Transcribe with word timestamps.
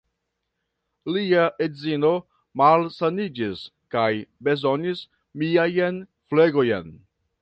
Lia 1.15 1.43
edzino 1.65 2.09
malsaniĝis 2.61 3.61
kaj 3.97 4.09
bezonis 4.49 5.05
miajn 5.43 6.05
flegojn. 6.33 6.91